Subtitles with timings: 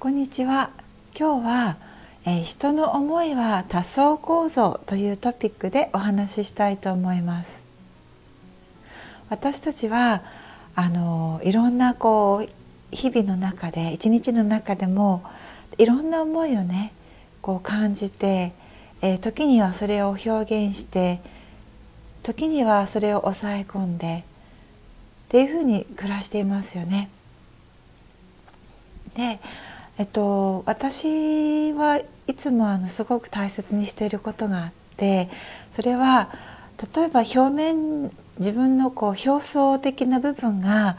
[0.00, 0.70] こんにちは
[1.18, 1.76] 今日は、
[2.24, 7.64] えー、人の思いは多層構造というトピックでお話ししたいと思います
[9.28, 10.22] 私たちは
[10.76, 15.24] あのいろんなこう日々の中で一日の中でも
[15.78, 16.92] いろんな思いをね
[17.42, 18.52] こう感じて、
[19.02, 21.18] えー、時にはそれを表現して
[22.22, 24.22] 時にはそれを抑え込んで
[25.26, 27.10] っていうふうに暮らしていますよね。
[29.16, 29.40] で
[29.98, 35.28] えっと、私はいつもあのすごく大切にしていることがあって
[35.72, 36.30] それは
[36.94, 40.96] 例えば表面自分のこう表層的な部分が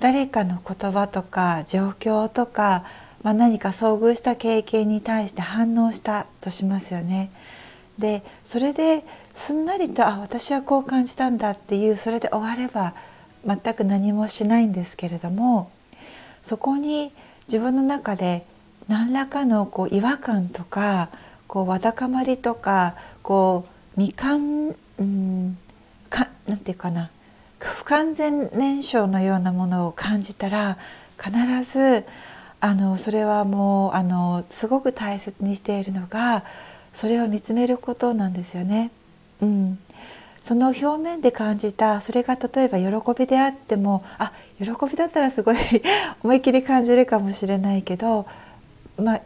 [0.00, 2.84] 誰かの言葉とか状況とか、
[3.22, 7.30] まあ、何か遭遇した経験に対して反応したとしますよね。
[7.98, 12.94] でそれですんなりとあ私はこう感じたんだっていうそれで終われば
[13.44, 15.70] 全く何もしないんですけれども
[16.42, 17.12] そこに
[17.48, 18.44] 自分の中で
[18.86, 21.08] 何らかのこう違和感とか
[21.46, 25.58] こうわだかまりとかこう未完、うん、
[26.10, 27.10] かなんていうかな
[27.58, 30.78] 不完全燃焼のようなものを感じたら
[31.18, 31.32] 必
[31.64, 32.04] ず
[32.60, 36.44] あのそれはもうあのすごく大切にしているのが
[36.92, 38.90] それを見つめることなんですよね。
[39.40, 39.78] うん、
[40.42, 45.56] その表面で感じたそれが例えば喜びであってもあ喜びだったらすごい
[46.22, 48.26] 思い切り感じるかもしれないけど、
[48.96, 49.20] まあ、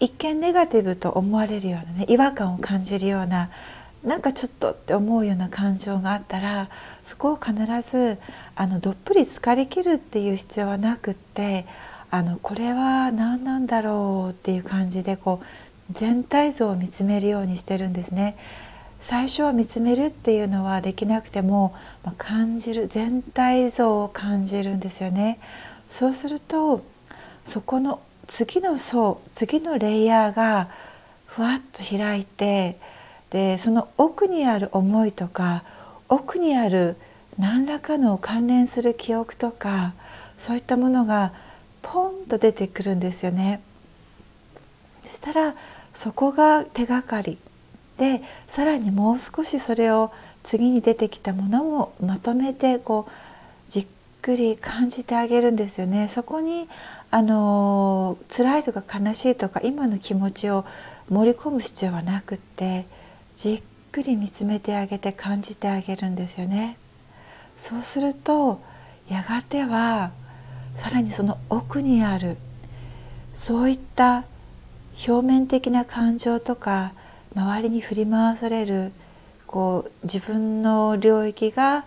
[0.00, 3.50] 一見ネガティブと思われるようなね違和感を感じるような
[4.02, 6.68] なんかちょっとって思うような感情があったら
[7.04, 8.18] そこを必ず
[8.54, 11.66] あのどっぷり浸かりきるっていう必要はなくって
[12.10, 15.46] あのこれは何なんだろうっていう感じでこう
[15.92, 18.36] 全体像を見つめるようにしてるんですね。
[19.00, 25.38] 最初は見つめるっていうのはできなくても、まあ、感じる全体像を感じるんですよね。
[25.88, 26.84] そうすると
[27.44, 30.68] そこの次の層次のレイヤーが
[31.26, 32.78] ふわっと開いて
[33.30, 35.64] でその奥にある思いとか
[36.08, 36.96] 奥にある
[37.38, 39.94] 何らかの関連する記憶とか
[40.38, 41.32] そういったものが
[41.82, 43.60] ポンと出てくるんですよね。
[45.04, 45.54] そしたら
[45.94, 47.38] そこが手がかり
[47.98, 50.12] でさらにもう少しそれを
[50.42, 53.86] 次に出てきたものもまとめてこうじっ
[54.22, 56.08] くり感じてあげるんですよね。
[56.08, 56.68] そこに
[57.10, 60.64] あの辛いとか悲しいとか今の気持ちを
[61.08, 62.86] 盛り込む必要はなくって
[63.34, 63.62] じっ
[63.92, 66.76] くり見つめてあげて感じてあげるんですよね。
[67.56, 68.60] そうすると
[69.08, 70.10] やがては
[70.74, 72.36] さらにその奥にある
[73.32, 74.24] そういった
[75.08, 76.92] 表面的な感情とか
[77.36, 78.92] 周りに振り回される
[79.46, 81.84] こう自分の領域が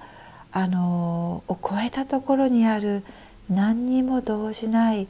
[0.52, 3.04] あのを超えたところにある
[3.50, 5.08] 何にも動じない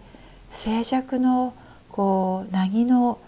[0.49, 1.53] 静寂の
[1.91, 3.19] こう凪の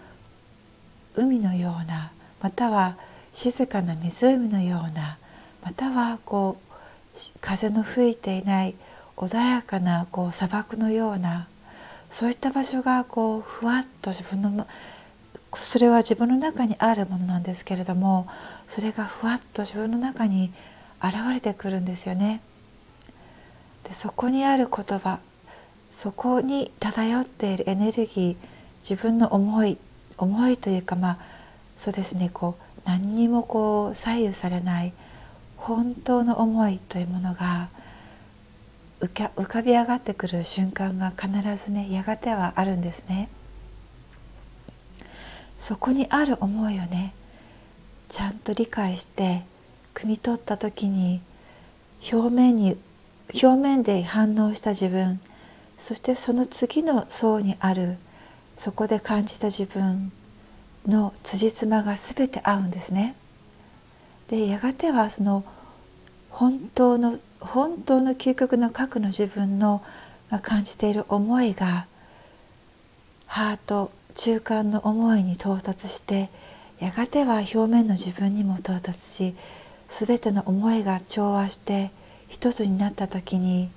[1.15, 2.11] 海のような
[2.41, 2.95] または
[3.33, 5.17] 静かな湖のような
[5.63, 8.75] またはこう風の吹いていない
[9.17, 11.47] 穏やかなこう砂漠のような
[12.09, 14.65] そういった場所がこうふわっと自分の
[15.53, 18.27] それは自分の中にあるものなんですけれども
[18.67, 20.53] それがふわっと自分の中に
[21.03, 22.41] 現れてくるんですよね。
[23.83, 25.19] でそこにある言葉
[25.91, 28.35] そこに漂っているエネルギー
[28.81, 29.77] 自分の思い
[30.17, 31.17] 思いというかまあ
[31.75, 34.93] そうですねこう何にもこう左右されない
[35.57, 37.69] 本当の思いというものが
[38.99, 43.29] 浮かび上がってくる瞬間が必ずねやがてはあるんですね。
[45.61, 47.13] そこにある思いをね
[48.09, 49.43] ちゃんと理解して
[49.93, 51.21] 汲み取った時に
[52.11, 52.77] 表面に
[53.41, 55.19] 表面で反応した自分
[55.77, 57.97] そしてその次の層にある
[58.57, 60.11] そこで感じた自分
[60.87, 63.15] の辻褄が全て合うんですね。
[64.29, 65.43] でやがてはその
[66.31, 69.83] 本当の本当の究極の核の自分の
[70.41, 71.85] 感じている思いが
[73.27, 76.29] ハート中間の思いに到達して
[76.79, 79.35] やがては表面の自分にも到達し
[79.87, 81.91] 全ての思いが調和して
[82.27, 83.69] 一つになった時に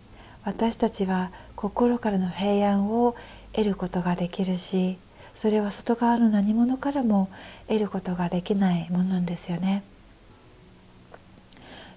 [0.44, 3.16] 私たちは心からの平安を
[3.52, 4.98] 得ることができるし
[5.34, 7.28] それは外側の何者からも
[7.66, 9.82] 得ることができないものなんですよね。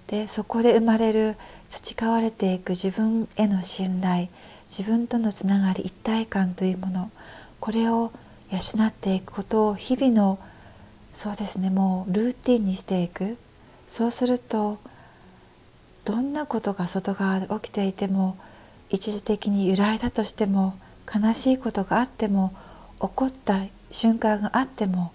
[0.08, 1.36] でそこで生まれる
[1.68, 4.28] 培われていく自分への信頼
[4.68, 7.10] 自分とのつながり一体感というもの
[7.60, 8.10] これを
[8.50, 10.38] 養っていくことを日々の
[11.12, 13.36] そうですねもうルーティンにしていく。
[13.86, 14.78] そうすると
[16.04, 18.36] どんなことが外側で起きていても
[18.90, 20.78] 一時的に揺らいだとしても
[21.12, 22.54] 悲しいことがあっても
[23.00, 23.54] 怒った
[23.90, 25.12] 瞬間があっても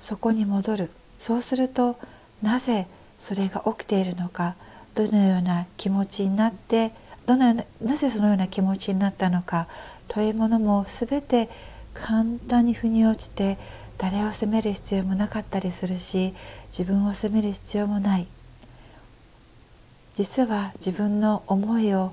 [0.00, 0.90] そこに戻る。
[1.18, 1.96] そうすると
[2.42, 2.86] なぜ
[3.18, 4.56] それが起きているのか
[4.94, 6.92] どのような気持ちになって
[7.26, 9.66] どのようななぜそのような気持ちになったのか
[10.08, 11.48] というものも全て
[11.94, 13.58] 簡単に腑に落ちて
[13.96, 16.34] 誰を責める必要もなかったりするし
[16.66, 18.26] 自分を責める必要もない。
[20.14, 22.12] 実は自分の思いを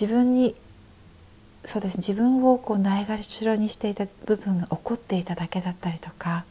[0.00, 0.54] 自分に
[1.64, 6.44] そうです自分をこうないがしろにしていた部分が起こっていただけだったりとか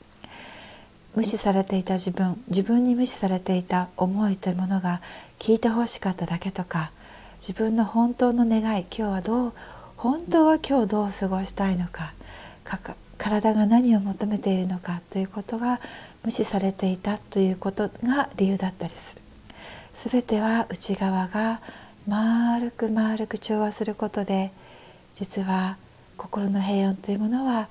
[1.16, 5.02] 無視されていた自分自分に無視されていた思いというものが
[5.40, 6.92] 聞いてほしかっただけとか
[7.40, 9.54] 自分の本当の願い今日はどう
[9.96, 12.14] 本当は今日どう過ごしたいのか
[13.18, 15.80] 体が何を求めているのかということが
[16.24, 19.18] 無視されていたということが理由だったりす。
[19.18, 19.22] る
[20.12, 21.62] 全ては内側が
[22.08, 24.52] 丸く丸く調和することで
[25.14, 25.78] 実は
[26.16, 27.68] 心の平穏というものは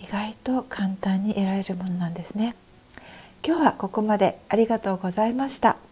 [0.00, 2.54] 意外と簡単に得られるものなんですね。
[3.44, 4.40] 今日はここまで。
[4.48, 5.91] ありがとうございました。